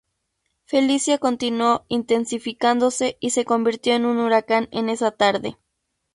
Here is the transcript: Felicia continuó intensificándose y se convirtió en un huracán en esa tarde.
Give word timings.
Felicia 0.65 1.19
continuó 1.19 1.85
intensificándose 1.87 3.17
y 3.19 3.29
se 3.29 3.45
convirtió 3.45 3.93
en 3.93 4.07
un 4.07 4.17
huracán 4.17 4.67
en 4.71 4.89
esa 4.89 5.11
tarde. 5.11 5.59